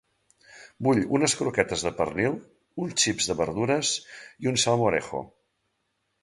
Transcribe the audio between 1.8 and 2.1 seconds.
de